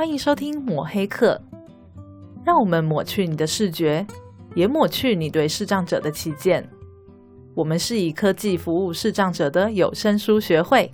[0.00, 1.38] 欢迎收听抹黑课，
[2.42, 4.06] 让我们抹去你的视觉，
[4.54, 6.66] 也抹去你对视障者的偏见。
[7.54, 10.90] 我们是以科技服务视障者的有声书学会。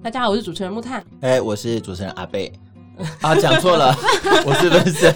[0.00, 1.04] 大家好，我是主持人木炭。
[1.22, 2.52] 哎，我是主持人阿贝。
[3.20, 3.94] 啊，讲错了，
[4.46, 5.06] 我是不是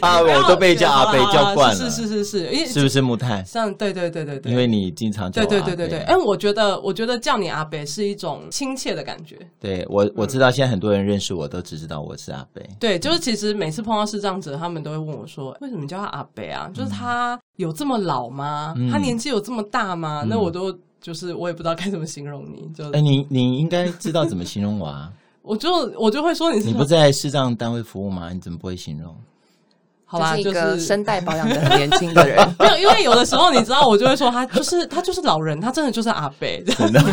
[0.00, 1.74] 啊，我都被叫阿北叫惯了。
[1.74, 3.44] 是是是是，因为是不是木炭？
[3.44, 5.98] 像对对对对对，因为你经常叫我对对对对对。
[6.00, 9.36] 哎，我觉得我觉得叫你阿北是一种亲切的感觉。
[9.60, 12.62] 对我我知道，现在很多人认识我都只知道我是阿贝。
[12.78, 16.70] 对，就是其实每次碰到视障者，他们都会问我说：“为什么叫他阿北啊？
[16.74, 18.74] 就是他有这么老吗？
[18.90, 22.68] 他年纪有这么大吗？”那我都就是我也不知道该怎么形容你。
[22.74, 25.10] 就哎，你你应该知道怎么形容我啊。
[25.48, 28.30] 我就我就会说你是，你不在视障单位服务吗？
[28.30, 29.16] 你怎么不会形容？
[30.10, 32.38] 好吧，就是一个声带保养的很 年轻的人。
[32.58, 36.48] 没有，因为有的时候你知道，我就会说他就是他就是老人，他真的就是阿伯。
[36.64, 37.00] 真的。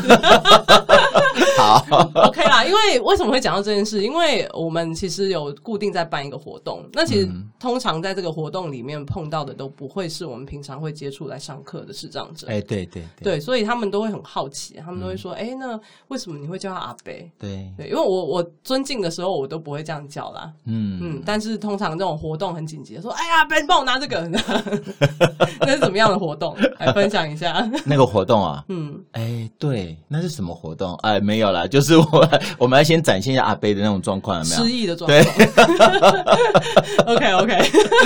[1.58, 1.86] 好
[2.28, 2.64] ，OK 啦。
[2.64, 4.02] 因为为什么会讲到这件事？
[4.02, 6.86] 因为我们其实有固定在办一个活动。
[6.94, 12.48] 那其实通常在这个活动里面碰到的都不会是我们平常会接触来上课的视障者。
[12.48, 15.78] 哎，对对对，所以他们都会很好奇，他们都会说：“哎，那
[16.08, 20.50] 为什么你会叫他阿伯？”对对，因为我我尊敬的时候，我都不会这样叫啦。
[20.66, 22.85] 嗯嗯，但是通常这种活动很紧。
[23.02, 24.28] 说哎呀，别人帮我拿这个，
[25.60, 26.56] 那是怎么样的活动？
[26.80, 27.68] 来分享一下。
[27.86, 30.94] 那个活动啊，嗯，哎，对，那是什么活动？
[31.04, 34.64] 哎，没有啦，就是我我们要先展现一下阿贝的那种状况，有没有？
[34.64, 35.24] 失忆的状况。
[35.24, 37.58] 对，OK OK。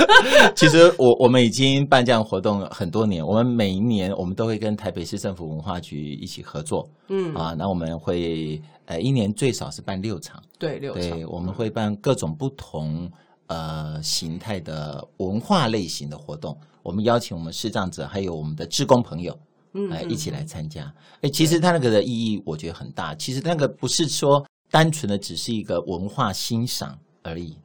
[0.54, 13.10] 其实我我们已经办这样活动很多年，我们每一年我们都会跟台北市政府文化局一起合作，嗯啊，那我们会呃一年最少是办六场，对，六场，对，我们会办各种不同。
[13.50, 19.36] 呃，形态的文化类型的活动，我们邀请我们视障者还有我们的志工朋友，
[19.72, 20.84] 嗯，来一起来参加。
[21.14, 23.12] 哎、嗯，其实它那个的意义，我觉得很大。
[23.16, 27.58] 其实那个不是说单纯的只是一个文化欣赏而已，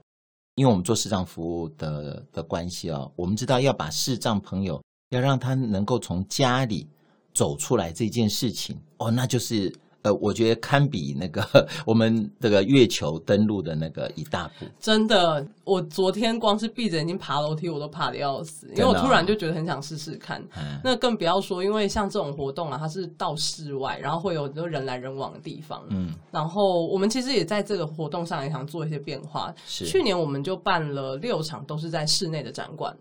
[0.56, 4.82] 因为我们做视障服务的的关系哦，我们知道要把视障朋友
[5.12, 6.90] 要让他能够从家里
[7.32, 9.72] 走出来这件事情，哦，那就是。
[10.06, 14.68] 呃，我觉得堪比那个我们这个月球登陆的那个一大步。
[14.80, 20.40] 真的，我昨天光是闭着眼睛爬楼梯，我都怕的要死，因为我突然就觉得很想试试看。
[20.56, 25.84] 嗯、那更不要说，因为像这种活动啊，它是到室外，然后会有很多人来人往的地方。
[25.90, 29.52] 嗯，然后我们其实也在这个活动上也想做一些变化。
[29.66, 32.96] 是，去年我们就办了六场，都是在室内的展馆。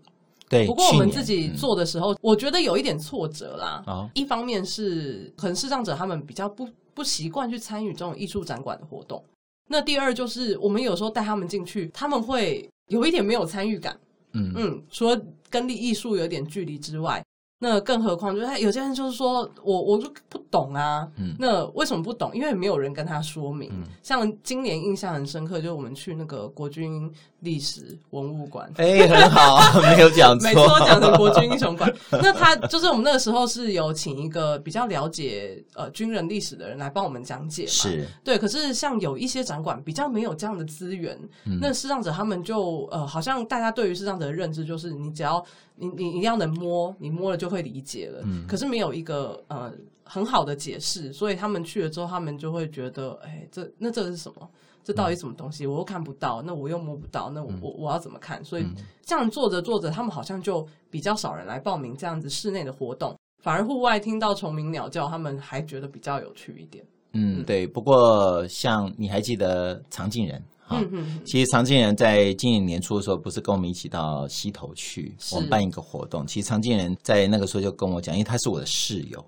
[0.49, 3.83] 对，不过我们自己做的时候，嗯、我觉得有一点挫折啦。
[3.85, 6.67] 哦、一方面是可能视障者他们比较不。
[6.95, 9.23] 不习惯去参与这种艺术展馆的活动。
[9.67, 13.99] 那第二就是，我们有时候带他们进去，他们会有一点没有参与感。
[14.31, 17.23] 嗯嗯，除了跟艺术有点距离之外。
[17.67, 22.29] 那更何况，就是他有些人就是说我我就不懂啊，嗯，那为什么不懂？
[22.31, 23.71] 因为没有人跟他说明。
[23.73, 31.91] 嗯、像今年印象很深刻，就是我们去那个国军历史文物馆，哎、欸，很好，没有讲错， 没错，讲成国军英雄馆。
[32.21, 38.37] 那他就是我们那个时候是有请一个比较了解呃军人历史的人来帮我们讲解嘛，是对。
[38.37, 45.43] 可是像有一些展馆比较没有这样的资源，嗯、那视障者他们就呃，好像大家对于视障者的认知就是你只要。
[45.75, 48.21] 你你一定要能摸，你摸了就会理解了。
[48.25, 49.71] 嗯，可是没有一个呃
[50.03, 54.49] 很好的解释，所以他们去了之后，他们就会觉得，哎，这那这是什么？
[54.83, 55.65] 这到底什么东西？
[55.65, 58.43] 我又看不到，那我又摸不到，那我、嗯、我我要怎么看？
[58.45, 58.65] 所以
[59.03, 66.85] 这样做着做着，他们好像就比较少人来报名这样子室内的活动，反而户外听到虫鸣鸟叫，他们还觉得比较有趣一点。
[67.13, 67.65] 嗯，对。
[67.65, 70.39] 不过像你还记得常静人？
[70.67, 76.25] 好，嗯嗯、其实常进人在今年年初的时候，不是跟我们一起到溪头去，我们办一个活动。
[76.25, 79.23] 其实常进人在那个时候就跟我讲，因为他是我的室友，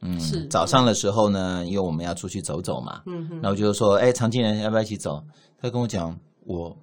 [0.00, 5.22] 嗯，是早上的时候呢，因为我们要出去走走嘛，嗯哼，然后就说，哎，常进人要不要一起走？
[5.60, 6.74] 他跟我讲，我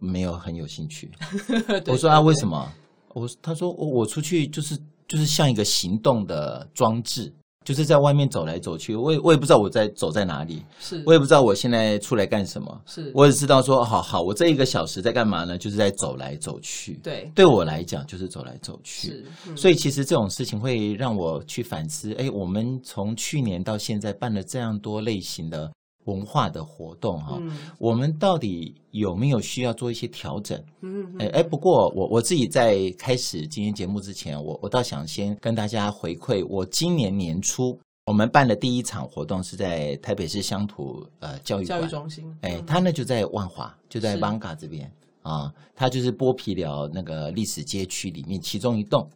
[0.00, 1.08] 没有很有兴趣。
[1.84, 2.68] 对我说啊，为什么？
[3.14, 4.76] 我他说我我出去就是
[5.06, 7.32] 就是像一个行动的装置。
[7.66, 11.02] 就是在外面走来走去，我也我也不知道我在走在哪里，是。
[11.04, 13.10] 我也不知道我现在出来干什么，是。
[13.12, 15.58] 我只知道说，好好，我这一个小时在干嘛呢？
[15.58, 25.68] 就是在走来走去，对，对我来讲就是走来走去，是嗯、所以其实这种事情会让我去反思，哎，我们从去年到现在办了这样多类型的。
[26.06, 30.60] 文化的活动哈，嗯、我们到底有没有需要做一些调整？
[30.80, 44.90] 嗯，哎哎，不过我我自己在开始今天节目之前，我我倒想先跟大家回馈，我今年年初我们办的第一场活动是在台北市乡土呃教育教育中心，哎，他呢就在万华，就在艋舺这边
[45.22, 49.08] 啊，他就是剥皮寮那个历史街区里面其中一栋。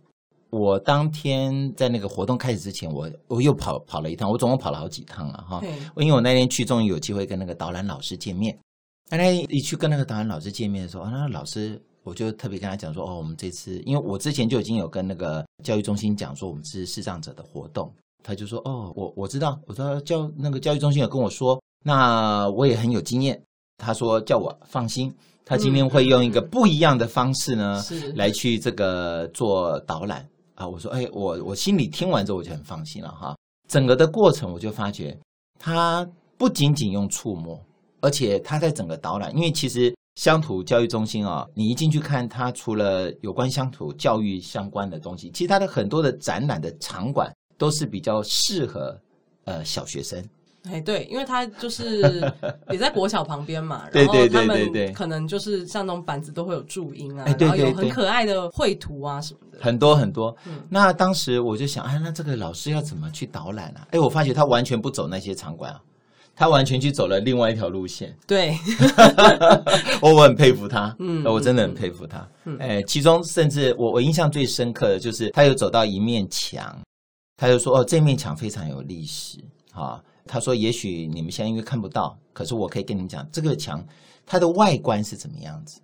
[0.51, 5.63] 我当天在那个活动开始之前，我我又跑跑了一趟，我总共跑了好几趟了哈。
[5.97, 8.57] 因为我那天去，终于有机会跟那个导览老师见面。
[9.11, 17.93] 那天一去跟那个导览老师见面的时候，那个老师我就特别跟他讲说，哦，我们这次因为我之前就已经有跟那个教育中心讲说，我们是视障者的活动。
[18.23, 23.41] 他就说，哦，我我知道，我说教那个教育中心有跟我说，那我也很有经验。
[23.79, 25.15] 他说叫我放心。
[25.43, 30.25] 他今天会用一个不一样的方式呢，嗯、来去这个做导览
[30.61, 30.69] 啊。
[30.69, 33.35] 我说，哎，我我心里听完之后我就很放心了哈。
[33.69, 35.17] 整个的过程我就发觉，
[35.59, 37.59] 他不仅仅用触摸，
[38.01, 48.99] 而且他在整个导览，因为其实乡土教育中心啊，你一进去看，它除了有关乡土教育相关的东西，其实他的很多的展览的场馆都是比较适合
[49.45, 50.23] 呃小学生。
[50.69, 52.33] 哎，对，因为他就是
[52.71, 60.37] 也在国小旁边嘛， 然后他们可能就是像那种板子都会有注音啊，然后有很可爱的绘图啊什么的，很多很多。
[60.47, 63.87] 嗯，那当时我就想，哎，那这个老师要怎么去导览啊？
[63.93, 65.81] 哎，我发觉他完全不走那些场馆啊，
[66.37, 68.15] 他完全去走了另外一条路线。
[68.27, 68.55] 对，
[70.03, 72.29] 我我很佩服他，嗯，我真的很佩服他。
[72.45, 76.79] 嗯，哎，其中甚至我我印象最深刻的就是，他有走到一面墙，
[77.39, 79.39] 他就说，哦，这面墙非常有历史
[79.73, 79.99] 啊。
[80.27, 83.85] 他说：“也许你们现在因为看不到，可是我可以跟你们讲，这个墙
[84.25, 85.81] 它的外观是怎么样子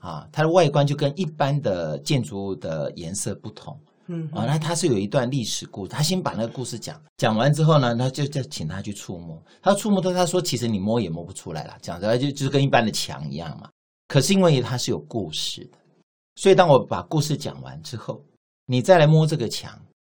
[0.00, 0.28] 啊？
[0.30, 5.88] 它的外观就跟一般的建筑物的颜色不同，嗯啊，那它是有一段历史故事。
[5.90, 9.42] 他先把那个故事讲讲完之后呢，他就再请他去触摸。
[9.60, 13.68] 他触摸到，他说其实你摸也摸不出来了，讲的就就是跟一般的墙一样嘛。
[14.08, 15.78] 可是因为它是有故事的，
[16.36, 18.22] 所以当我把故事讲完之后，
[18.66, 19.72] 你再来摸这个墙。”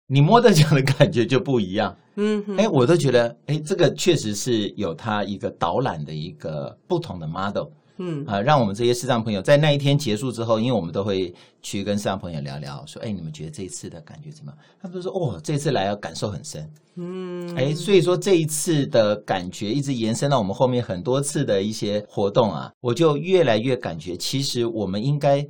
[0.09, 7.69] 你摸得奖的感觉就不一样，嗯，哎，我都觉得，哎，这个确实是有它一个导览的一个不同的 model，
[7.99, 14.59] 嗯，啊，让我们这些视障朋友在那一天结束之后，因为我们都会去跟视障朋友聊聊，说，哎，你们觉得这一次的感觉怎么样？
[14.81, 25.47] 他们都说，哦，这次来要感受很深，嗯，哎，所以说这一次的感觉一直延伸到我们后面很多次的一些活动啊，我就越来越感觉，其实我们应该。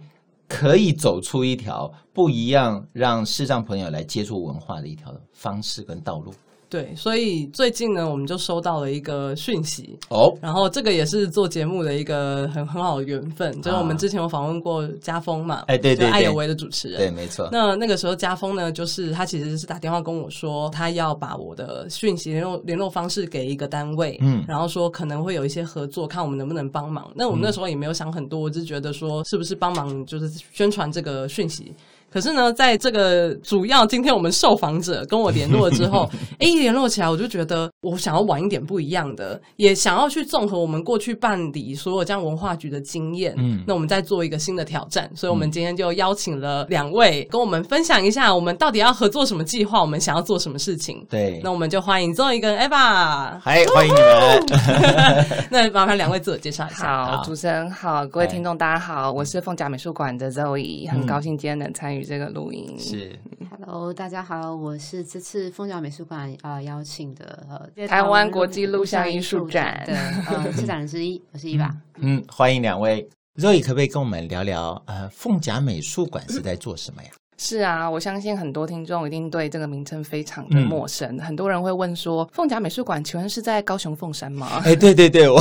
[0.48, 6.34] 可以走出一条不一样，让视障朋友来接触文化的一条方式跟道路。
[6.72, 17.46] 对，所以最近呢，我们就收到了一个讯息哦，然后这个也是做节目的一个很很好的缘分，就是我们之前有访问过家峰嘛，哎，对对，爱有为的主持人，对，没错。
[17.52, 27.12] 那那个时候家峰呢，就是他其实是打电话跟我说，他要把我的讯息联络联络方式给一个单位，嗯，然后说可能会有一些合作，看我们能不能帮忙。
[27.14, 31.70] 那我们那时候也没有想很多，我就觉得说是不是帮忙就是宣传这个讯息。
[32.12, 43.34] 可是呢，在这个主要今天我们受访者跟我联络了之后， 哎，一联络起来，我就觉得我想要玩一点不一样的，也想要去综合我们过去办理所有这样文化局的经验。
[43.38, 51.02] 嗯，那我们再做一个新的挑战，所以我们今天就邀请了两位跟我们分享一下，我们到底要合作什么计划，我们想要做什么事情。
[51.08, 54.46] 对，那我们就欢迎 Zoe 跟 Eva，嗨， 欢迎你们。
[55.50, 57.06] 那麻烦两位自我介绍一下。
[57.06, 62.01] 好，主持人好，各位听众大家好，我是凤甲美术馆的 Zoe，很高兴今天能参与。
[62.04, 63.18] 这个录音是
[63.50, 69.94] ，Hello，大家好，我是这次凤甲美术馆啊邀请的呃台湾国际录像艺术展的
[70.28, 71.76] 呃策展人之一，我是伊娃。
[71.96, 77.10] 嗯，欢迎两位，Zoe 可不可以跟我们聊聊呃凤甲美术馆是在做什么呀？
[77.38, 84.60] 是啊，我相信很多听众一定对这个名称非常的陌生，嗯、很多人会问说，凤甲美术馆请问是在高雄凤山吗？
[84.64, 85.40] 哎，对对对，我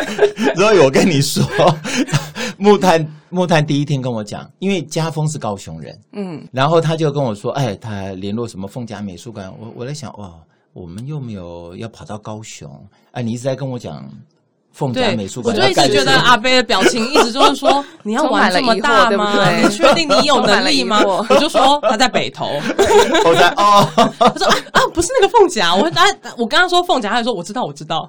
[0.56, 1.44] Zoe 我跟你说。
[2.58, 10.32] 木炭木炭第一天跟我讲，因为家风是高雄人，嗯，然后他就跟我说，哎，他联络什么凤甲美术馆，我我在想，哇，
[10.72, 12.70] 我们又没有要跑到高雄，
[13.12, 14.02] 哎，你一直在跟我讲。
[14.76, 19.34] 凤甲美术馆，我就一直觉得阿飞的表情一直就是说， 你要玩这么大吗？
[19.34, 21.02] 对对，你确定你有 能力吗？
[21.30, 22.44] 我就说他在北投，
[23.24, 26.04] 我在哦，他说啊啊，不是那个凤甲，我他
[26.36, 28.06] 我刚刚说凤甲，他就说我知道我知道。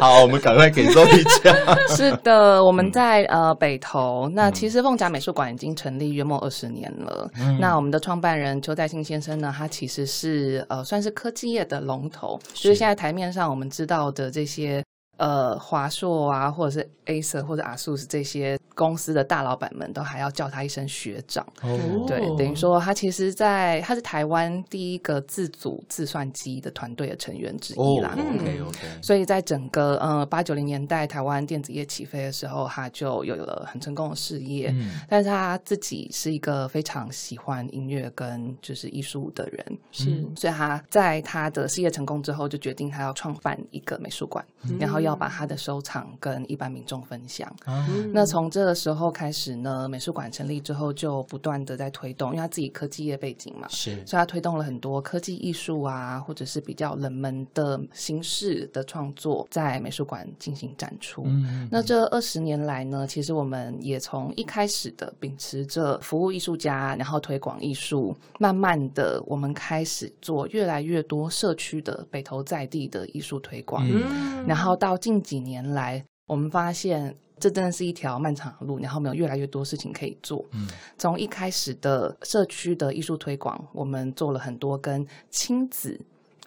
[0.00, 1.96] 好，我们赶快给 Zoe 讲。
[1.96, 4.28] 是的，我们在呃北投。
[4.34, 7.30] 那其实凤甲美术馆已经成立约莫二十年了。
[7.40, 14.84] 嗯、那我们的创办人邱在兴先生呢，他其实是呃算是科技业的龙头，是就是现在台面上我们知道的这些。
[15.16, 21.46] 呃，华硕啊，或者是 Acer 或者 ASUS 这些公司的大老板们都还要叫他一声学长。
[21.62, 28.12] 哦，对，等于说他其实在，在他是台湾第一个自主计算机的团队的成员之一啦。
[28.16, 28.78] 哦，OK OK。
[29.00, 34.70] 所以在整个呃八九零年代台湾电子业起飞的时候，他就有了很成功的事业。
[34.74, 45.03] 嗯，但是他自己是一个非常喜欢音乐跟就是艺术的人，是，所以他在他的事业成功之后，就决定他要创办一个美术馆，嗯，然后。
[45.04, 47.50] 要把他的收藏跟一般民众分享。
[47.66, 61.22] 嗯、那从这个时候开始呢，美术馆成立之后就不断的在推动，因为他自己科技业背景嘛，是，所以他推动了很多科技艺术啊，或者是比较冷门的形式的创作，在美术馆进行展出。
[61.26, 73.84] 嗯，那这二十年来呢，其实我们也从一开始的秉持着服务艺术家，然后推广艺术，慢慢的我们开始做越来越多社区的北投在地的艺术推广。
[73.86, 80.44] 嗯，然后到近几年来，我们发现这真的是一条漫长的路，然后我们有越来越多事情可以做。
[80.52, 86.00] 嗯，从一开始的社区的艺术推广，我们做了很多跟亲子。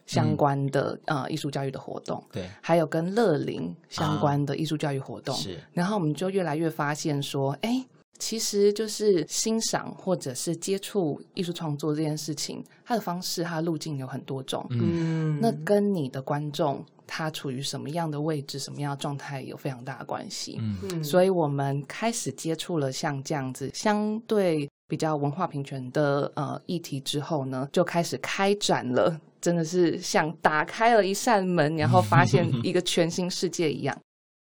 [0.05, 5.59] 相关的、嗯、呃艺术教育的活动，对，还有跟乐龄相关的艺术教育活动，啊、是。
[5.73, 7.85] 然后我们就越来越发现说，哎，
[8.17, 14.65] 其实就是欣赏或者是接触艺术创作这件事情，它的方式、它的路径有很多种。
[14.69, 20.59] 嗯，那跟你的观众他处于什么样的位置、什么样的状态有非常大的关系。
[20.59, 29.19] 嗯，所以我们开始接触了像这样子相对比较文化平权的呃议题之后呢，就开始开展了。
[29.39, 33.95] 真的是像打开了一扇门，然后发现 一个全新世界一样。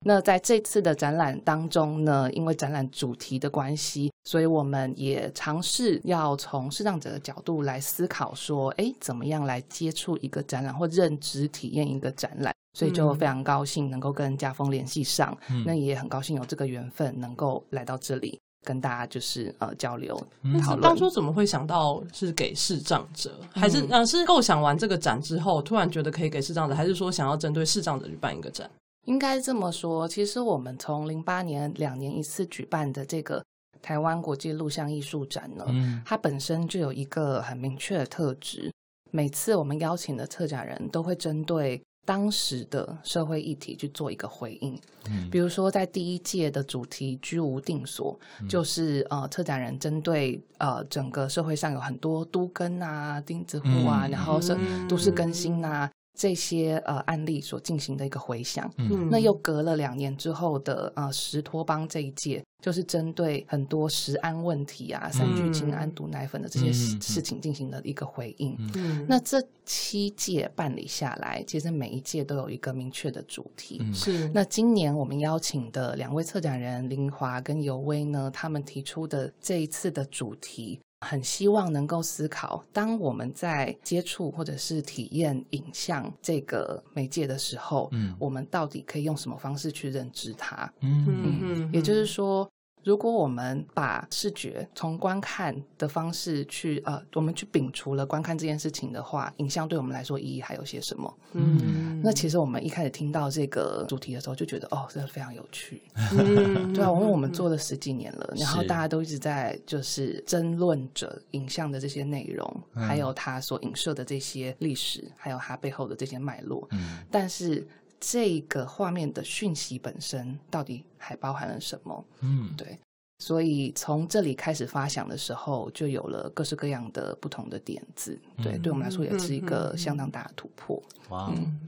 [0.05, 12.53] 那在这次的展览当中呢，因为展览主题的关系，所以我们也尝试要从视障者的角度来思考，说，哎，怎么样来接触一个展览或认知体验一个展览？
[12.75, 18.39] 所以就非常高兴能够跟家风联系上，嗯、那也很高兴有这个缘分能够来到这里。
[18.65, 20.17] 跟大家就是呃交流
[20.63, 20.81] 讨论。
[20.83, 28.71] 当初怎么会想到是给视障者，还是嗯是构想完这个展之后，突然觉得可以给视障者，还是说想要针对视障者去办一个展？
[29.07, 33.45] 应该这么说，其实我们从零八年两年一次举办的这个
[33.81, 38.73] 台湾国际录像艺术展呢，嗯，它本身就有一个很明确的特质，
[39.11, 41.83] 每次我们邀请的策展人都会针对。
[42.05, 44.77] 当时的社会议题去做一个回应，
[45.09, 55.89] 嗯，比如说在第一届的主题“居无定所”，嗯，就是呃，策展人针对呃整个社会上有很多都更啊、钉子户啊，嗯，然后是都市更新啊。
[56.19, 68.57] 这些呃案例所进行的一个回想，嗯，那又隔了两年之后的呃石托邦这一届，就是针对很多食安问题啊、三聚氰胺毒奶粉的这些事事情进行了一个回应。
[68.75, 73.79] 嗯，那这七届办理下来，其实每一届都有一个明确的主题。
[73.81, 74.29] 嗯，是。
[74.35, 80.79] 那今年我们邀请的两位策展人林华跟尤威呢，他们提出的这一次的主题。
[81.03, 90.73] 很希望能够思考，当我们在接触或者是体验影像这个媒介的时候，嗯，我们到底可以用什么方式去认知它？
[90.81, 92.49] 嗯嗯嗯，也就是说。
[92.85, 101.19] 如果我们把视觉从观看的方式去呃，我们去摒除了观看这件事情的话，影像对我们来说意义还有些什么？
[101.33, 105.83] 嗯，那其实我们一开始听到这个主题的时候，就觉得哦，真的非常有趣。
[106.19, 116.67] 嗯，对啊，因为我们做了十几年了，然后大家都一直在就是争论着影像的这些内容，还有它所影射的这些历史，还有它背后的这些脉络。
[116.73, 117.67] 嗯，但是。
[118.05, 122.05] 这个画面的讯息本身到底还包含了什么？
[122.21, 122.77] 嗯，对，
[123.21, 128.21] 所以从这里开始发想的时候，就有了各式各样的不同的点子。
[128.43, 130.83] 对，对我们来说也是一个相当大的突破。
[131.11, 131.33] 哇。
[131.37, 131.61] 嗯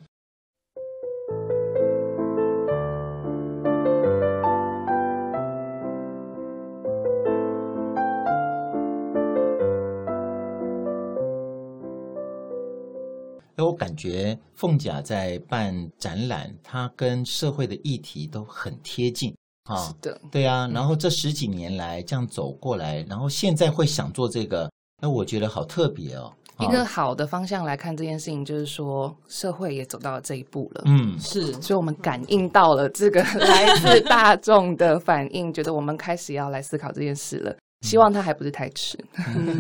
[13.75, 19.77] 感觉凤甲在办展览，它跟社会的议题都很贴近啊。
[19.77, 20.69] 是的，对啊。
[20.73, 24.71] 然后这十几年来这样走过来，然后现在会想做这个，
[25.03, 26.33] 那我觉得好特别哦。
[26.61, 30.83] 一个好的方向来看这件事情，就是说社会也走到了这一步了。
[30.85, 37.57] 嗯，是，所以我们感应到了这个来自大众的反应，觉得我们开始要来思考这件事了。
[37.85, 38.99] 希望他还不是太迟。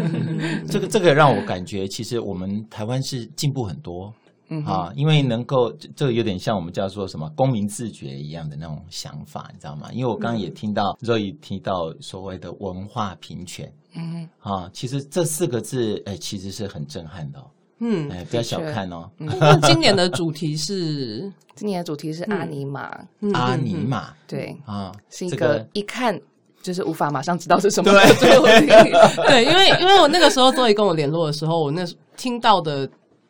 [0.66, 4.12] 这个这个让我感觉，其实我们台湾是进步很多，
[4.48, 9.90] 嗯啊，因为能够这个有点像我们叫做什么公民自觉一样的那种想法，你知道吗？
[9.92, 17.44] 因为我刚刚也听到 Zoe 提到所谓的文化平权，嗯啊，其实这四个字，哎，其实是很震撼的，
[17.80, 19.10] 嗯，哎，不要小看哦。
[19.18, 26.18] 那 今年的主题是，今年的主题是阿尼玛，阿尼玛，对啊，是一个一看。
[26.64, 27.92] 就是无法马上知道是什么。
[27.92, 28.00] 对，
[29.28, 32.88] 对，因为因为我那个时候周怡跟我联络的时候，我那听到的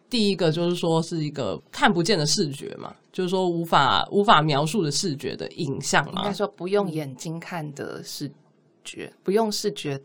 [0.08, 8.30] 第一个就是说是一个看不见的视觉嘛，就是说无法无法描述的视觉的影像嘛，应该说不用眼睛看的视
[8.84, 10.00] 觉，不用视觉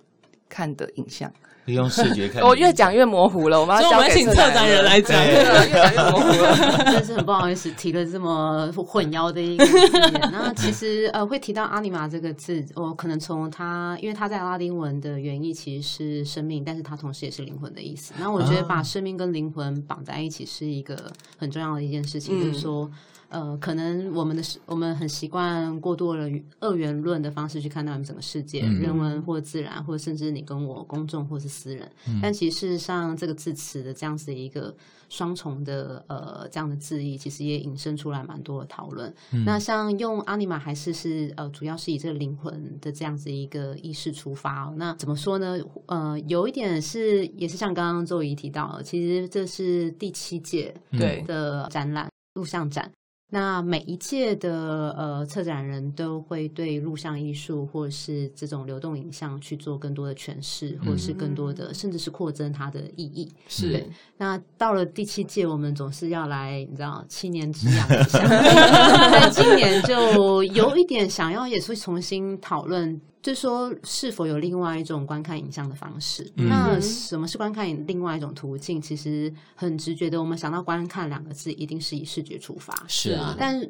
[0.50, 1.32] 看的影像。
[1.74, 3.60] 用视觉看， 我越讲越模糊了。
[3.60, 6.84] 我们要交给请策展人来讲，越讲越模糊了。
[6.92, 10.30] 真是很不好意思，提了这么混淆的一个字眼。
[10.32, 18.14] 那其实呃，会提到阿尼玛这个字，我可能从它，因为它在拉丁文的原意其实是生命，但是它同时也是灵魂的意思。
[18.20, 22.90] 那我觉得把生命跟灵魂绑在一起是一个很重要的一件事情，嗯、就是说。
[23.30, 26.28] 呃，可能我们的我们很习惯过度了
[26.60, 31.90] 二元论的方式去看待我们整个世界，嗯、人文或自然，或者甚至你跟我公众或是私人。
[32.08, 34.76] 嗯、但其实事实上，这个字词的这样子的一个
[35.10, 39.14] 双重的呃这样的字义，其实也引申出来蛮多的讨论。
[39.32, 44.74] 嗯、那像用阿尼玛还是是呃，主要是以这个灵魂的这样子一个意识出发，哦。
[44.76, 45.58] 那怎么说呢？
[45.86, 52.92] 呃，有一点是也是像刚刚周怡提到的，其实这是第七届对的展览录像展。
[53.32, 63.32] 那每一届的呃策展人都会对录像艺术或者是这种流动影像去做更多的诠释，或者是更多的，嗯、甚至是扩增它的意义。
[63.48, 63.86] 是。
[64.18, 68.20] 那到了第七届，我们总是要来，你知道，七年之痒一下。
[69.12, 73.00] 在今年就有一点想要，也是重新讨论。
[73.22, 76.24] 就说，是否有另外一种观看影像的方式？
[76.38, 78.82] 嗯、那什么是观看另外一种途径？
[78.82, 82.74] 其实很直觉的，我们想到“观看”两个字，一定是以视觉出发。
[82.88, 83.62] 是啊，但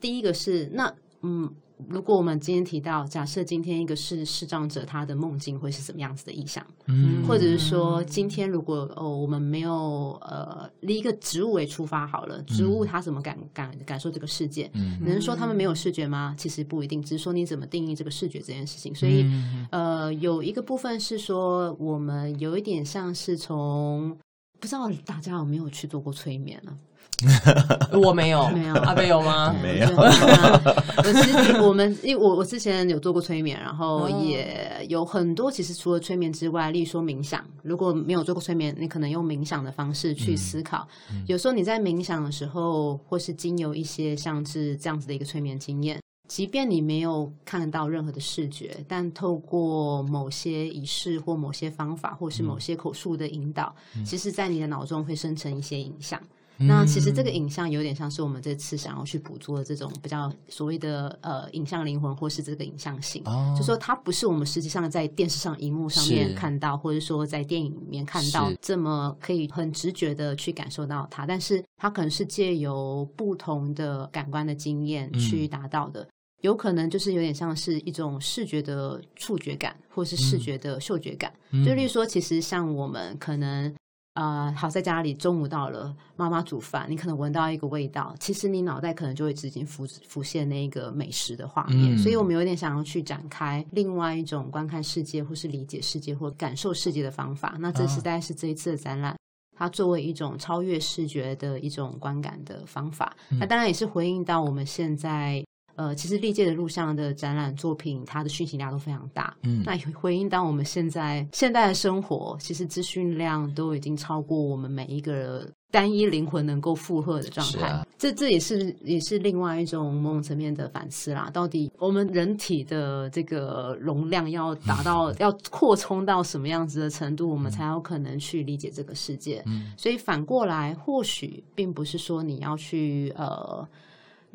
[0.00, 1.54] 第一个是那嗯。
[1.88, 6.66] 如果我们今天提到，假设今天一个是视障者，他的梦境会是什么样子的意象？
[6.86, 14.70] 嗯，或者是说，今天如果哦，我们没有呃，以一个植物为出发好了，植物它怎么感感感受这个世界？
[14.72, 16.34] 嗯，能说他们没有视觉吗？
[16.38, 18.94] 其实不一定，只是说你怎么定义这个视觉这件事情。
[18.94, 24.16] 所以，嗯、呃，有一个部分是说，我们有一点像是从
[24.58, 26.95] 不知道大家有没有去做过催眠呢、啊？
[27.98, 29.54] 我没有，没有，阿贝有吗？
[29.62, 29.88] 没有。
[29.96, 35.50] 我其实 我们，因为我我之前有做过催眠，然后也有很多。
[35.50, 40.86] 其实除了催眠之外，例如说冥想，如果没有做过催眠，你可能用冥想的方式去思考。
[41.10, 56.20] 嗯嗯、有时候你在冥想的时候，或是经由一些像是这样子的一个催眠经验，即便你没有看到任何的视觉，但透过某些仪式或某些方法，或是某些口述的引导，嗯、其实在你的脑中会生成一些影像。
[56.58, 76.08] 那其实这个影像有点像是我们这次想要去捕捉的这种比较所谓的呃影像灵魂，或是这个影像性，哦、就说它不是我们实际上在电视上荧幕上面看到，或者说在电影里面看到这么可以很直觉的去感受到它，但是它可能是借由不同的感官的经验去达到的，嗯、
[76.40, 83.74] 有可能就是有点像是一种视觉的触觉感，或是视觉的嗅觉感，嗯、就例如说，其实像我们可能。
[84.16, 91.94] 啊、呃，好，在家里中午到了，妈妈煮饭，你可能闻到一个味道，其实你脑袋可能就会直接浮浮现那个美食的画面。
[91.94, 97.56] 嗯、所以我们有点想要去展开另外一种观看世界，或是理解世界，或感受世界的方法。
[97.60, 99.16] 那这实在是这一次的展览，啊、
[99.54, 103.14] 它作为一种超越视觉的一种观感的方法。
[103.30, 105.44] 嗯、那当然也是回应到我们现在。
[105.76, 109.36] 呃，其实历届的录像的展览作品，它的讯息量都非常大。
[109.42, 117.68] 嗯，那回应到我们现在现代的生活，其实资讯量都已经超过我们每一个单一灵魂能够负荷的状态。
[117.68, 121.28] 啊、这这也是也是另外一种某种层面的反思啦。
[121.30, 129.42] 到底我们人体的这个容量要达到， 要扩充到什么样子的程度，我们才有可能去理解这个世界？
[129.44, 133.68] 嗯，所以反过来，或许并不是说你要去呃。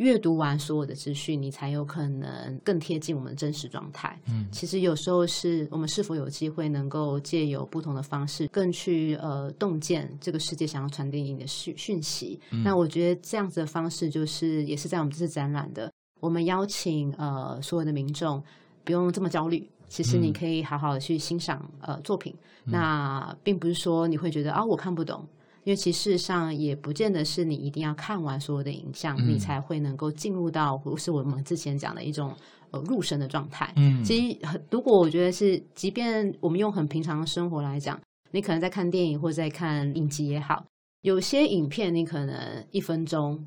[0.02, 4.20] 阅读完所有的资讯，你才有可能更贴近我们真实状态。
[4.28, 12.40] 嗯，其实有时候是我们是否有机会能够借由不同的方式，更去呃洞见这个世界想要传递你的讯讯息。
[12.50, 18.44] 嗯，那我觉得这样子的方式，就是也是在我们这次展览的，我们邀请呃所有的民众
[18.84, 22.34] 不用这么焦虑，其实你可以好好的去欣赏呃作品。
[22.66, 25.24] 嗯，那并不是说你会觉得啊我看不懂。
[25.63, 32.34] 因为其实事实上也不见得是你一定要看完所有的影像，嗯、你才会能够进入到，不是我们之前讲的一种
[32.71, 33.71] 呃入神的状态。
[33.76, 38.00] 嗯，其实如果我觉得是，即便我们用很平常的生活来讲，
[38.32, 40.65] 你可能在看电影或者在看影集也好，
[41.02, 43.45] 有些影片你可能一分钟。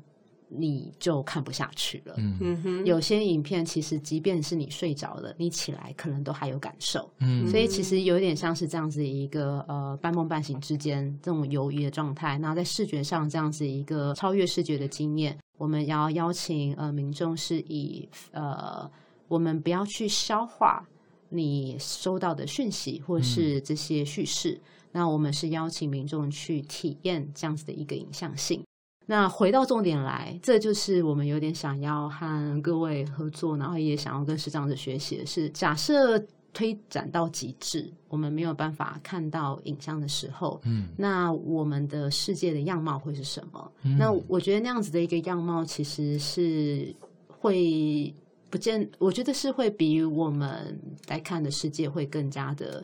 [0.57, 2.15] 你就看不下去了。
[2.17, 7.11] 嗯哼，有些影片其实，即便是你睡着了，你起来可能都还有感受。
[7.19, 12.37] 嗯，所以其实有点像是这样子一个呃半梦半醒之间这种游移的状态。
[12.37, 18.89] 那在视觉上这样子一个超越视觉的经验，我们要邀请呃民众是以呃
[19.27, 20.87] 我们不要去消化
[21.29, 28.63] 你收到的讯息或是这些叙事，嗯、那我们是邀请民众去体验这样子的一个影像性。
[29.05, 36.17] 那回到重点来，这就是我们有点想要和各位合作，然后也想要跟师长者学习的是，假设
[36.51, 43.71] 推展到极致，我们没有办法看到影像的时候，嗯，那我们的世界的样貌会是什么？
[43.83, 46.95] 嗯、那我觉得那样子的一个样貌，其实是
[47.27, 48.13] 会
[48.49, 52.83] 不见，我觉得是会比我们来看的世界会更加的。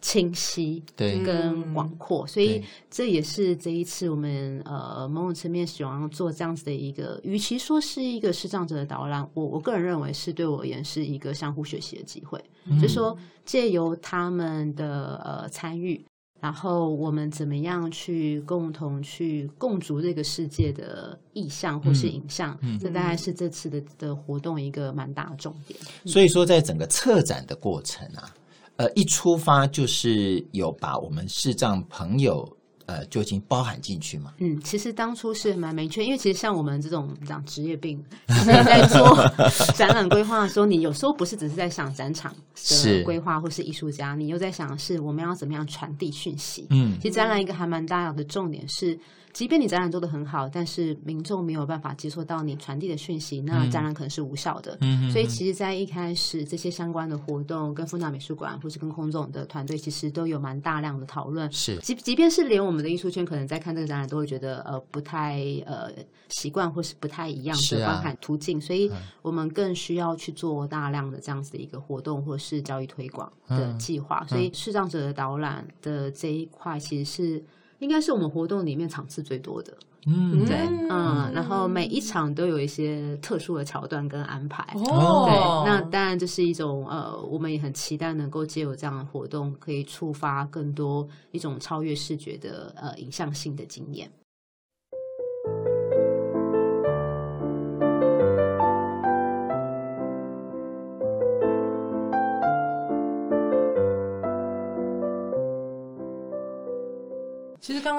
[0.00, 1.22] 清晰对。
[1.22, 16.02] 跟广阔，所以这也是这一次我们呃某种层面希望做这样子的一个，与其说是一个视障者的导览，我我个人认为是对我而言是一个相互学习的机会，嗯、就是说借由他们的呃参与，
[16.40, 22.76] 然后我们怎么样去共同去共筑这个世界的意象或是影像，嗯。
[22.76, 25.78] 嗯、这大概是这次的的活动一个蛮大的重点。
[26.06, 28.34] 所以说，在整个策展的过程啊。
[28.80, 32.50] 呃，一出发就是有把我们视障朋友
[32.86, 34.32] 呃就已经包含进去嘛。
[34.38, 38.02] 嗯，其实当初是蛮明确，因为其实像我们这种讲职业病，
[38.46, 39.22] 在做
[39.76, 46.66] 展览规划的时候，你有时候不是只是在想展场的规划，或是艺术家，你又在想是我们要怎么样传递讯息。
[46.70, 48.98] 嗯，其实展览一个还蛮大的重点是。
[49.32, 54.76] 即便你展览做得很好，但是民众没有办法接收到你传递的讯息，那展览可能是无效的。
[54.80, 61.50] 嗯，所以其实，在一开始这些相关的活动，跟丰甲美术馆或是跟空总的团队，其实都有蛮大量的讨论。
[61.52, 65.90] 是，即即便是连我们的艺术圈，可能在看这个展览，都会觉得呃不太呃
[66.28, 68.58] 习惯，或是不太一样的观看途径。
[68.58, 68.90] 啊、所以
[69.22, 74.22] 我们更需要去做大量的这样子的一个活动，或是教育推广的计划。
[74.22, 77.44] 嗯、所以视障者的导览的这一块，其实是。
[77.80, 80.56] 应该是我们活动里面场次最多的，嗯，对，
[80.88, 94.10] 嗯，然后每一场都有一些特殊的桥段跟安排，哦，对，那当然这是一种呃，我们也很期待能够借由这样的活动，可以触发更多一种超越视觉的呃影像性的经验。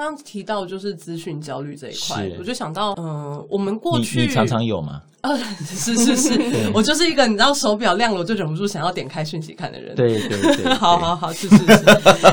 [0.02, 5.00] 刚刚提到就是资讯焦虑这一块，我就想到，嗯、呃，我们过去常常有吗？
[5.20, 6.40] 呃， 是是是，
[6.74, 9.94] 我就是一个你知道手表亮了我就忍不住想要点开讯息看的人。
[9.94, 11.64] 对对 对，好好好，是是是，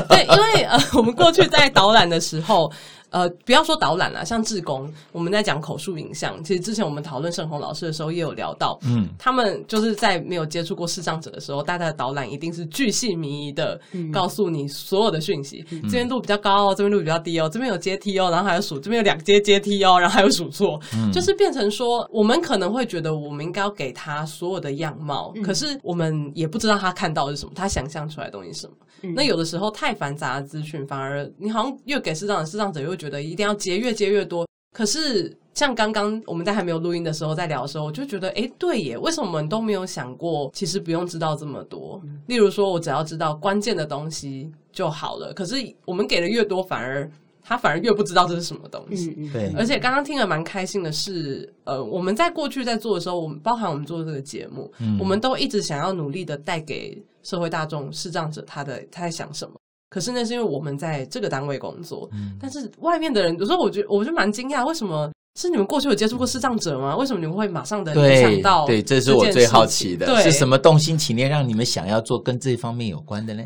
[0.08, 2.72] 对，因为呃，我们过去在导览的时候。
[3.10, 6.42] 呃，不要说导览了，像志工，我们在讲口述影像。
[6.42, 13.80] 其实之前我们讨论盛鸿老师的时候，也有聊到，嗯，他们就是在没有接触过视障者的时候，大家的导览一定是巨细靡遗的
[14.12, 15.64] 告诉你所有的讯息。
[15.70, 28.72] 嗯、这边路比较高哦，这边路比较低哦，这边有阶梯哦，然后还有数，这边有两阶阶梯哦，然后还有数错，嗯、就是变成说，我们可能会觉得我们应该要给他所有的样貌，嗯、可是我们也不知道他看到的是什么，他想象出来的东西是什么。
[29.02, 34.46] 嗯、那有的时候太繁杂的资讯，反而你好像越给视障者，视障者又觉得一定要接越接越多。
[34.76, 42.00] 可是像刚刚我们在还没有录音的时候在聊的时候，我就觉得，哎、欸，对耶，为什么我们都没有想过，其实不用知道这么多。
[42.04, 45.32] 嗯、例如说，我只要知道关键的东西就好了。
[45.34, 47.10] 可是我们给的越多，反而
[47.42, 49.12] 他反而越不知道这是什么东西。
[49.18, 49.52] 嗯、对。
[49.56, 59.56] 而且刚刚听了蛮开心的是，呃，我们在过去在做的时候，我们包含我们做这个节目，嗯、我们都一直想要努力的带给社会大众视障者他的他在想什么。
[59.90, 66.96] 可是那是因为我们在这个单位工作，嗯、但是外面的人有时候我觉得我就蛮惊讶，为什么是你们过去有接触过视障者吗？
[66.96, 68.64] 为什么你们会马上的联想到？
[68.66, 73.44] 对，这是我最好奇的，是什么动心起念让你们想要做跟这方面有关的呢？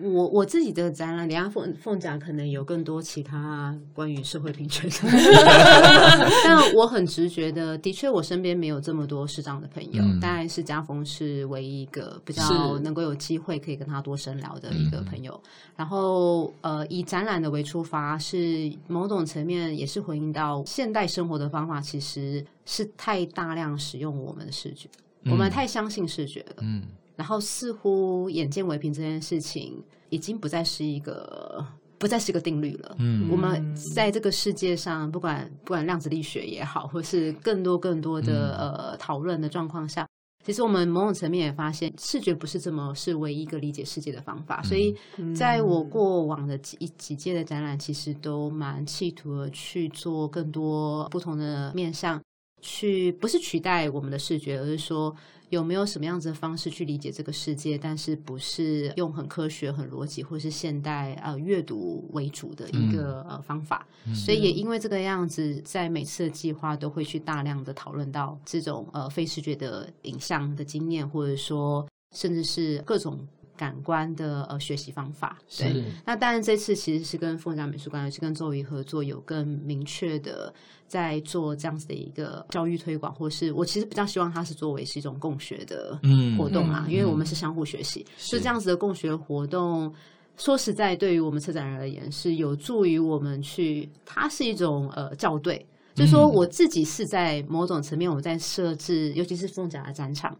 [0.00, 4.96] 我我自己的展览，等下凤凤甲可能有更多其他关于社会平权的，
[6.44, 15.32] 但我很直觉的，的确我身边没有这么多视障的朋友，当然、嗯、是家峰是唯一一个比较能够有机会可以跟他多深聊的一个朋友。
[15.44, 24.88] 是然后呃，以展览的为出发，是某种层面也是回应到现代生活的方法，其实是太大量使用我们的视觉，
[25.24, 26.56] 嗯、我们太相信视觉了。
[26.62, 26.82] 嗯。
[27.18, 31.66] 然后似乎眼见为凭这件事情已经不再是一个
[31.98, 32.94] 不再是一个定律了。
[33.00, 40.06] 嗯，我们在这个世界上，不管不管量子力学也好，或是更多更多的、嗯、呃讨论的状况下，
[40.46, 44.62] 其实我们某种层面也发现，视觉不是这么是唯一一个理解世界的方法。
[44.62, 44.94] 所以，
[45.34, 52.22] 在我过往的几几届的展览，其实都蛮企图的去做更多不同的面向，
[52.62, 55.12] 去不是取代我们的视觉，而是说。
[55.50, 57.78] 有没有什么样子的方式去理解这个世界？
[57.78, 63.86] 但是不是用很科学、很逻辑，或是现代呃阅读为主的一个、嗯、呃方法？
[64.06, 73.26] 嗯、所以也因为这个样子，在每次的计划都会去大量的讨论到这种呃非视觉的影像的经验，或者说甚至是各种
[73.58, 75.36] 感官的呃学习方法。
[75.58, 80.54] 对，那当然这次其实是跟凤甲美术馆，也是跟周瑜合作，有更明确的
[80.86, 86.00] 在做这样子的一个教育推广，或是我其实比较希望它是作为是一种共学的
[86.38, 89.92] 活动啊，嗯、因为我们是相互学习，是这样子的共学活动。
[90.36, 95.66] 说实在，对于我们策展人而言，是有助于我们去，它是一种呃校对，
[95.96, 100.38] 就是说我自己是在某种层面，我在设置，尤其是凤甲的展场，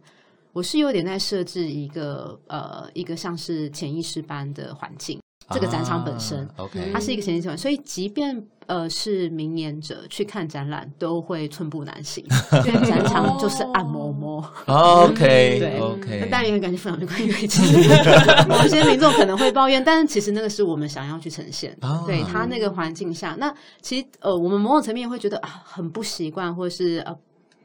[0.53, 5.19] 我是有点在设置一个呃一个像是潜意识般的环境。
[5.51, 12.23] 这个展场本身，啊 okay、它是一个潜意识，所以即便呃是明眼者去看展览，都会寸步难行，
[12.67, 14.39] 因为展场就是按摩摸。
[14.67, 16.19] OK，对，OK。
[16.21, 17.63] 那当然也感觉非常的关系。
[18.61, 21.75] 有些民众可能会抱怨，但是其实那个是我们想要去呈现。
[21.81, 27.17] 啊、对他那个环境下，那其实呃，我们某种层面会觉得啊，很不习惯，或者是呃，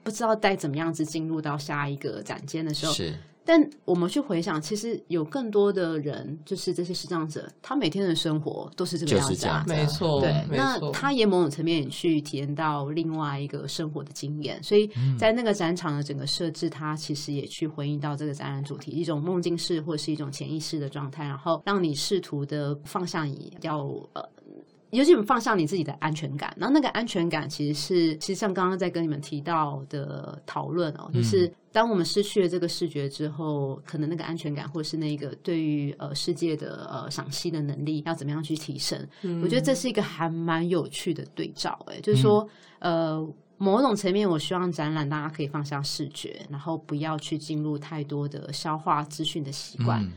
[0.05, 2.93] 不知道该怎么样子进入到下一个展间的时候。
[2.93, 3.13] 是。
[3.47, 10.19] 但我们去回想，其实有更多的人，就是这些视障者，他每天的生活都是这个样子，啊，没错。
[10.23, 10.79] 对，没错。
[10.81, 23.81] 那他也某种层面去体验到另外一个生活的经验，所以在那个展场的整个设置，他其实也去回应到这个展览主题，一种梦境式或是一种潜意识的状态，然后让你试图的放下你要
[24.15, 24.27] 呃。
[24.95, 38.99] 尤其你放下你自己的安全感，然后那个安全感其实是，其实像刚刚在跟你们提到的讨论哦，就是当我们失去了这个视觉之后，可能那个安全感，或是那个对于呃世界的呃赏析的能力，要怎么样去提升？
[39.23, 43.27] 嗯，我觉得这是一个还蛮有趣的对照，哎，就是说，呃，
[43.57, 50.03] 某种层面，我希望展览大家可以放下视觉，然后不要去进入太多的消化资讯的习惯。
[50.05, 50.13] 嗯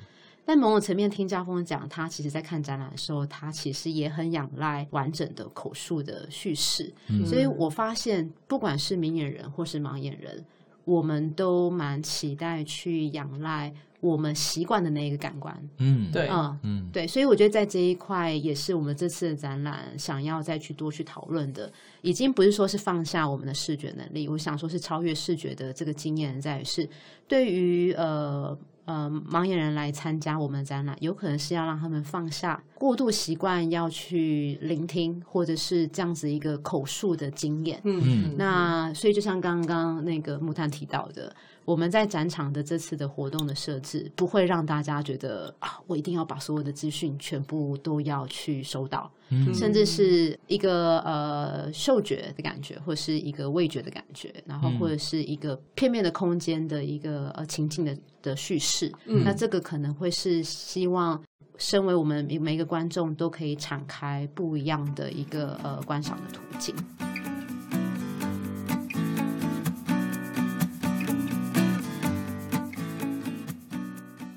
[0.47, 6.89] 在某种层面，听家峰讲，他其实在看展览的时候，他其实也很仰赖完整的口述的叙事。
[7.09, 10.45] 嗯、所以我发现，不管是明眼人或是盲眼人，
[10.85, 15.69] 我们都蛮期待去仰赖我们习惯的那一个感官。
[15.79, 17.05] 嗯，对，嗯，嗯，对。
[17.05, 21.69] 所以我觉得在这一块，也是我们这次的展览想要再去多去讨论的。
[22.01, 26.89] 已经不是说是放下我们的视觉能力，我想说是超越视觉的这个经验，在于是
[27.27, 28.57] 对于呃。
[28.87, 37.81] 呃，盲眼人来参加我们的展览，有可能是要让他们放下过度习惯要去聆听，或者是这样子一个口述的经验。
[37.83, 41.35] 嗯，那所以就像刚刚那个木炭提到的。
[41.65, 57.93] 我们在展场的这次的活动的设置，不会让大家觉得啊，我一定要把所有的资讯全部都要去收到，嗯、甚至是一个呃嗅觉的感觉，或是一个味觉的感觉，然后或者是一个片面的空间的一个呃情境的
[58.27, 58.91] 的叙事。
[59.05, 61.21] 嗯、那这个可能会是希望，
[61.57, 66.75] 身为我们每一个观众都可以敞开不一样的一个呃观赏的途径。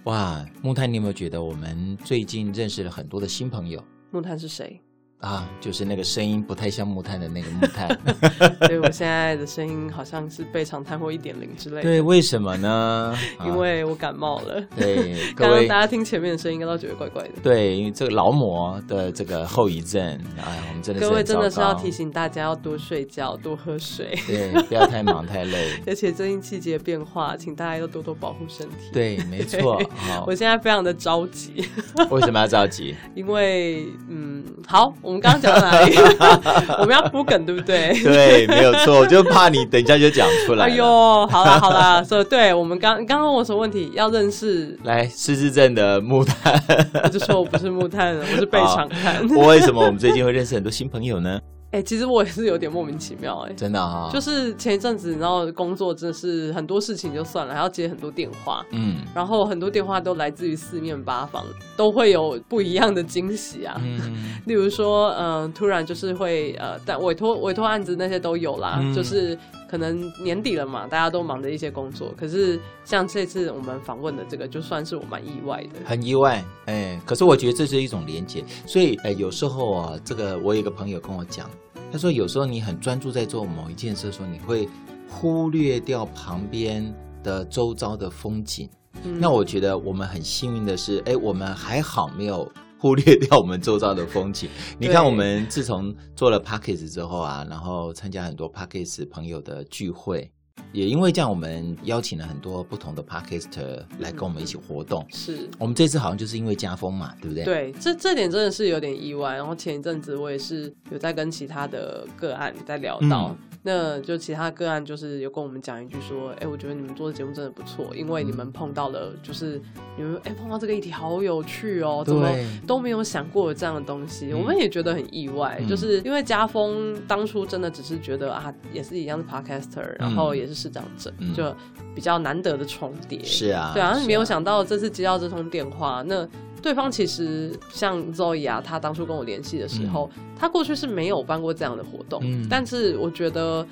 [0.04, 3.84] 哇，木炭，你有没有觉得我们最近认识了很多的新朋友？
[4.10, 4.80] 木炭是谁？
[5.20, 7.88] 啊，就是那个声音不太像木炭的那个木炭。
[8.66, 11.82] 对，我现在的声音好像是被长炭或一点零之类的。
[11.82, 13.14] 对，为什么呢？
[13.44, 14.58] 因为我感冒了。
[14.74, 17.30] 对， 刚刚大家听前面的声音，应该都觉得怪怪的。
[17.42, 20.02] 对，因为这个劳模的这个后遗症，
[20.38, 21.06] 哎，我们真的是。
[21.06, 24.18] 各位真的是要提醒大家要多睡觉，多喝水。
[24.26, 25.68] 对，不要太忙太累。
[25.86, 28.90] 而且最近季节变化，请大家要多多保护身体。
[28.90, 29.78] 对，没错。
[29.96, 31.68] 好，我现在非常的着急。
[32.10, 32.96] 为什么要着急？
[33.14, 34.94] 因为，嗯，好。
[35.10, 35.96] 我们刚刚讲到哪里？
[36.78, 37.92] 我们要铺梗，对不对？
[38.04, 39.00] 对，没有错。
[39.00, 40.66] 我就怕你等一下就讲出来。
[40.66, 40.84] 哎呦，
[41.26, 43.90] 好啦好啦，所以对我们刚刚刚问我什么问题？
[43.92, 46.62] 要认识来失智症的木炭，
[47.02, 49.16] 我就说我不是木炭，我是被长炭。
[49.36, 51.40] 我为什么我们最近会认识很多新朋友呢？
[51.72, 61.44] 哎、欸，其实我也是有点莫名其妙哎、欸，真的啊、哦，就是前一阵子，然后工作真的是很多事情就算了，还要接很多电话，嗯，然后很多电话都来自于四面八方，
[61.76, 69.38] 都会有不一样的惊喜啊，嗯， 例如说，嗯、呃，突然就是会呃，但委托委托案子那些都有啦，嗯、就是
[69.70, 81.48] 可能年底了嘛，大家都忙着一些工作，可是像这次我们访问的这个，就算是我蛮意外的，很意外，哎、欸，可是我觉得这是一种连接，所以哎、欸，有时候啊，这个我有一个朋友跟我讲。
[81.92, 84.68] 他说：“有时候你很专注在做某一件事的时候，你会
[85.08, 88.70] 忽略掉旁边的周遭的风景。
[89.02, 92.48] 嗯、那我觉得我们很幸运的是，哎，我们还好没有
[92.80, 94.48] 忽略掉我们周遭的风景。
[94.80, 100.30] 你看，我们自从做了 Podcast 之后啊，然后参加很多 Podcast 朋友的聚会。”
[100.72, 105.02] 也因为这样，我们邀请了很多不同的 Podcaster 来跟我们一起活动。
[105.02, 107.44] 嗯、是我们这次好像就是因为家风嘛，对不对？
[107.44, 109.34] 对，这这点真的是有点意外。
[109.34, 119.60] 然后前一阵子我也是有在跟其他的个案在聊到，嗯、 那就其他个案就是有跟我们讲一句说，哎、欸，我觉得你们做的节目真的不错，因为你们碰到了就是
[119.96, 122.28] 你们哎、欸、碰到这个议题好有趣哦，怎么
[122.66, 131.54] 都没有想过有这样的东西，我们也觉得很意外，嗯、就是因为家风当初真的只是觉得啊，也是一样的 podcaster，然后也是市长者，嗯、就
[131.94, 136.26] 比较难得的重叠，是啊，对啊，没有想到这次接到这通电话，那。
[136.62, 142.20] 对方其实像 Zoe 啊，他当初跟我联系的时候，嗯、他过去是没有办过这样的活动。
[142.24, 143.66] 嗯、但是我觉得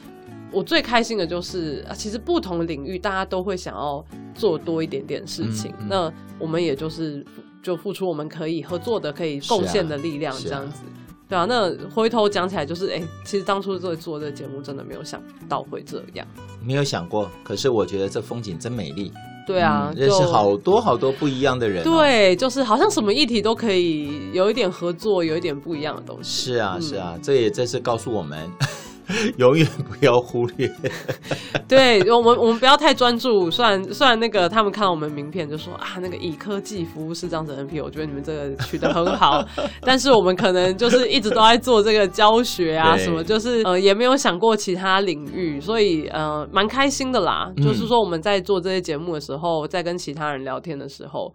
[0.50, 5.70] 我最开心的就是啊，其实不同的领域大家都会想要做多一点点事情。
[5.78, 7.24] 嗯嗯、那我们也就是
[7.62, 10.82] 就付出我们可以合作的、可以贡献的力量，这样子。
[10.84, 16.26] 啊啊、对啊，那回头讲起来就是，哎，其实当初做做这个节目，真的没有想到会这样。
[16.64, 19.12] 没有想过，可是我觉得这风景真美丽。
[19.48, 21.82] 对啊，认识好多好多不一样的人。
[21.82, 26.52] 对，就是好像什么议题都可以有一点合作，有一点不一样的东西。
[26.52, 28.46] 是啊，是啊，这也这是告诉我们。
[29.36, 30.70] 永远不要忽略，
[31.66, 33.50] 对我们，我们不要太专注。
[33.50, 39.44] 虽然虽然那个他们看到我们名片就说啊，那个以科技服务是这样子 NPO，我觉得你们这个取得很好。
[39.82, 47.50] 但是我们可能就是一直都在做这个教学啊，什么就是呃也没有想过其他领域，所以呃蛮开心的啦。
[47.56, 51.32] 嗯、就是说我们在做这些节目的时候，在跟其他人聊天的时候，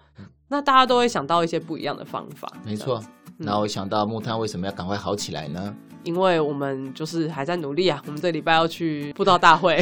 [0.49, 2.47] 那大家都会想到一些不一样的方法。
[2.65, 3.01] 没错，
[3.37, 5.73] 那我想到木炭为什么要赶快好起来呢？
[6.03, 9.81] 因为我们就是还在努力啊，我们这礼拜要去布道大会，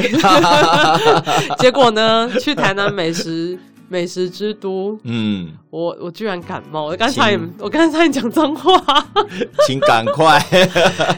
[1.58, 3.58] 结果呢，去台南美食
[3.88, 9.06] 美食之都，嗯，我我居然感冒，我刚才我刚才讲脏话，
[9.66, 10.38] 请赶快，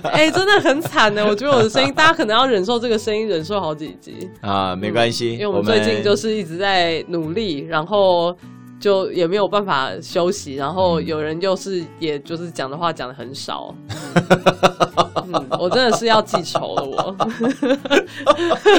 [0.03, 4.29] 哎、欸，真的很惨呢，我觉得我的声音，大家可能要忍受这个声音，忍受好几集。
[4.41, 8.37] 啊，没关系、嗯，因为我们最近就是一直在努力，然后。
[8.81, 13.75] 就也没有办法休息，然后有人就是，也就是讲的话讲的很少，
[15.27, 17.17] 嗯 嗯，我真的是要记仇了，我，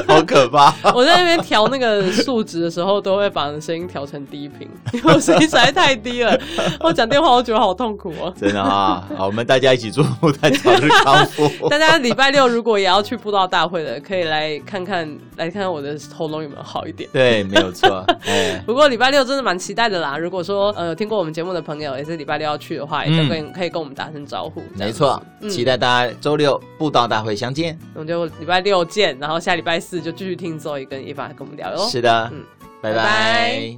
[0.14, 0.74] 好可怕！
[0.94, 6.40] 我在那边调那个数值的时候，都会把声音调成低频，因 为我声音实在太低了，
[6.80, 8.32] 我讲电话我觉得好痛苦哦。
[8.40, 11.68] 真的啊，好，我们大家一起祝福他早日康复。
[11.68, 17.10] 大家礼拜六如果也要去布道大会的，可以来看看，来看看我的喉咙有没有好一点。
[17.12, 18.06] 对，没有错。
[18.26, 19.96] 哎，不过礼拜六真的蛮期待的。
[20.00, 24.62] 啦，如果说呃听过我们节目的朋友也是礼拜六要去的话，也可以可以跟我们打声招呼。
[24.76, 27.80] 没错，期待大家周六布道大会相见。
[27.94, 31.90] 我们就礼拜六见，然后下礼拜四就继续听 Zoe 跟 Eva 跟我们聊哟。
[31.90, 32.44] 是的，嗯，
[32.82, 33.76] 拜拜。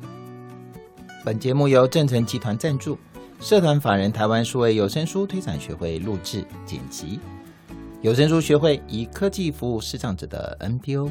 [1.24, 2.98] 本节目由正成集团赞助，
[3.40, 7.20] 社团法人台湾数位有声书推展学会录制剪辑，
[8.02, 11.10] 有声书学会以科技服务视障者的 NPO。